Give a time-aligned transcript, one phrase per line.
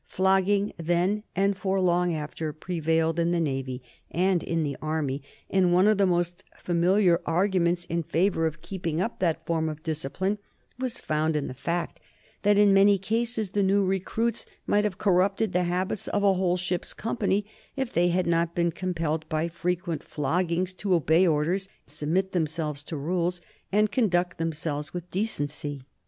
[0.07, 5.71] Flogging then, and for long after, prevailed in the Navy and in the Army, and
[5.71, 10.39] one of the most familiar arguments in favor of keeping up that form of discipline
[10.79, 11.99] was found in the fact
[12.41, 16.57] that in many cases the new recruits might have corrupted the habits of a whole
[16.57, 17.45] ship's company
[17.75, 22.97] if they had not been compelled by frequent floggings to obey orders, submit themselves to
[22.97, 23.39] rules,
[23.71, 25.83] and conduct themselves with decency.